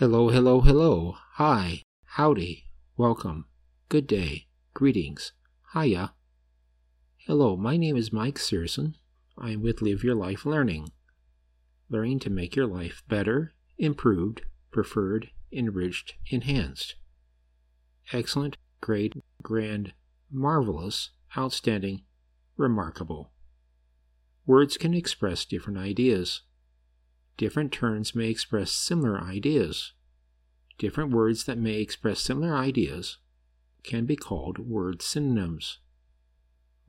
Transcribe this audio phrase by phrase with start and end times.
[0.00, 1.18] Hello, hello, hello.
[1.32, 1.82] Hi,
[2.16, 2.64] howdy,
[2.96, 3.44] welcome,
[3.90, 5.32] good day, greetings,
[5.74, 6.14] hiya.
[7.18, 8.96] Hello, my name is Mike Searson.
[9.36, 10.88] I am with Live Your Life Learning.
[11.90, 14.40] Learning to make your life better, improved,
[14.70, 16.94] preferred, enriched, enhanced.
[18.10, 19.12] Excellent, great,
[19.42, 19.92] grand,
[20.32, 22.04] marvelous, outstanding,
[22.56, 23.32] remarkable.
[24.46, 26.40] Words can express different ideas.
[27.40, 29.94] Different terms may express similar ideas.
[30.76, 33.16] Different words that may express similar ideas
[33.82, 35.78] can be called word synonyms.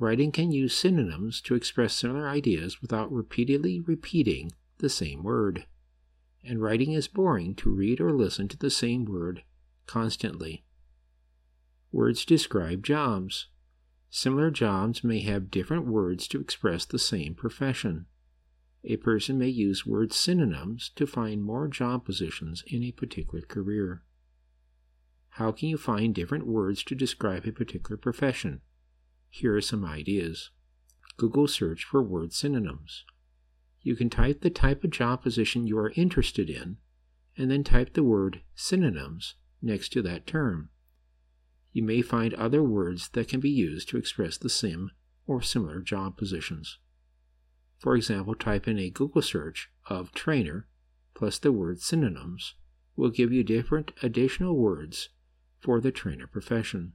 [0.00, 5.66] Writing can use synonyms to express similar ideas without repeatedly repeating the same word.
[6.42, 9.44] And writing is boring to read or listen to the same word
[9.86, 10.64] constantly.
[11.92, 13.46] Words describe jobs.
[14.10, 18.06] Similar jobs may have different words to express the same profession.
[18.84, 24.02] A person may use word synonyms to find more job positions in a particular career.
[25.34, 28.62] How can you find different words to describe a particular profession?
[29.28, 30.50] Here are some ideas.
[31.16, 33.04] Google search for word synonyms.
[33.82, 36.78] You can type the type of job position you are interested in,
[37.36, 40.70] and then type the word synonyms next to that term
[41.72, 44.90] you may find other words that can be used to express the same
[45.26, 46.78] or similar job positions.
[47.80, 50.68] For example, type in a Google search of trainer
[51.14, 52.54] plus the word synonyms
[52.94, 55.08] will give you different additional words
[55.58, 56.92] for the trainer profession.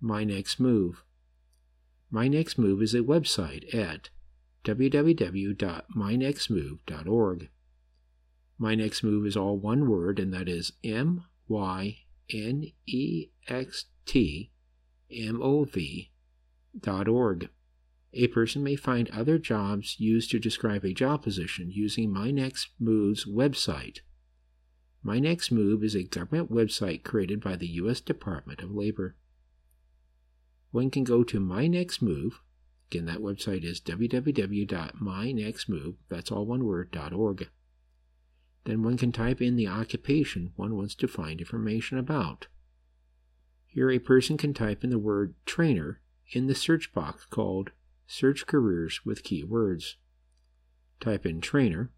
[0.00, 1.04] My Next Move.
[2.10, 4.10] My Next Move is a website at
[4.64, 7.48] www.mynextmove.org.
[8.58, 11.98] My Next Move is all one word, and that is M Y
[12.30, 14.50] N E X T
[15.10, 16.10] M O V
[16.80, 17.48] dot org.
[18.14, 22.68] A person may find other jobs used to describe a job position using My Next
[22.78, 24.00] Move's website.
[25.02, 28.02] My Next Move is a government website created by the U.S.
[28.02, 29.16] Department of Labor.
[30.72, 32.42] One can go to My Next Move.
[32.90, 37.48] Again, that website is www.mynextmove, that's all one word, .org.
[38.64, 42.48] Then one can type in the occupation one wants to find information about.
[43.66, 47.70] Here, a person can type in the word trainer in the search box called
[48.12, 49.94] Search Careers with Keywords.
[51.00, 51.90] Type in trainer,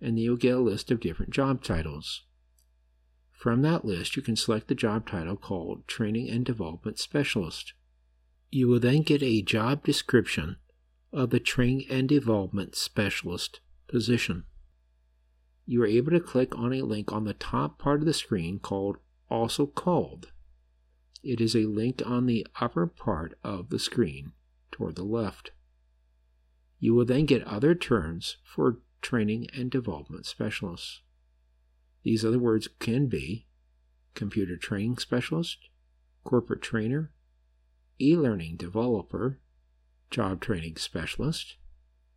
[0.00, 2.24] and you'll get a list of different job titles.
[3.32, 7.74] From that list, you can select the job title called Training and Development Specialist.
[8.50, 10.56] You will then get a job description
[11.12, 14.44] of the Training and Development Specialist position
[15.66, 18.60] you are able to click on a link on the top part of the screen
[18.60, 20.28] called Also Called.
[21.24, 24.32] It is a link on the upper part of the screen
[24.76, 25.52] toward the left.
[26.78, 31.00] You will then get other terms for training and development specialists.
[32.02, 33.46] These other words can be
[34.14, 35.70] computer training specialist,
[36.24, 37.10] corporate trainer,
[37.98, 39.40] e learning developer,
[40.10, 41.56] job training specialist,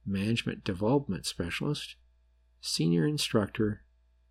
[0.06, 1.96] management development specialist,
[2.59, 3.84] senior instructor,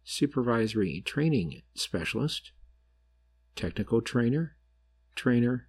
[0.05, 2.53] supervisory training specialist,
[3.57, 4.55] technical trainer,
[5.15, 5.69] trainer,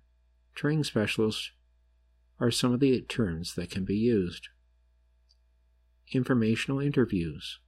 [0.55, 1.51] training specialist
[2.39, 4.49] are some of the terms that can be used.
[6.11, 7.59] Informational interviews.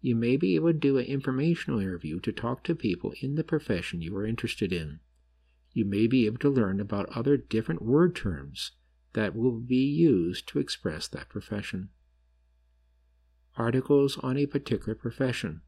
[0.00, 3.44] You may be able to do an informational interview to talk to people in the
[3.44, 5.00] profession you are interested in.
[5.72, 8.72] You may be able to learn about other different word terms
[9.14, 11.90] that will be used to express that profession
[13.58, 15.60] articles on a particular profession.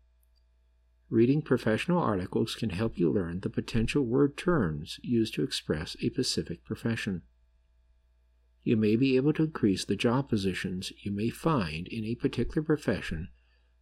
[1.08, 6.08] Reading professional articles can help you learn the potential word terms used to express a
[6.08, 7.22] specific profession.
[8.62, 12.62] You may be able to increase the job positions you may find in a particular
[12.62, 13.28] profession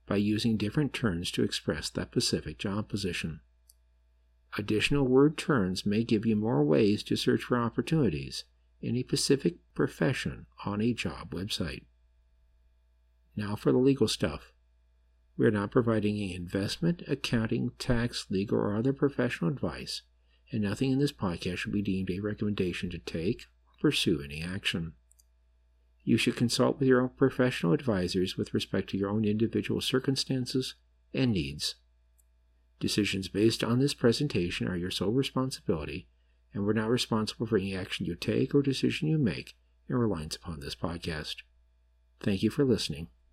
[0.07, 3.41] by using different terms to express that specific job position.
[4.57, 8.45] Additional word terms may give you more ways to search for opportunities
[8.81, 11.85] in a specific profession on a job website.
[13.37, 14.53] Now for the legal stuff.
[15.37, 20.03] We are not providing any investment, accounting, tax, legal, or other professional advice,
[20.51, 23.47] and nothing in this podcast should be deemed a recommendation to take
[23.81, 24.93] pursue any action.
[26.05, 30.75] You should consult with your own professional advisors with respect to your own individual circumstances
[31.13, 31.75] and needs.
[32.81, 36.07] Decisions based on this presentation are your sole responsibility,
[36.55, 39.57] and we're not responsible for any action you take or decision you make
[39.89, 41.37] in reliance upon this podcast.
[42.21, 43.09] Thank you for listening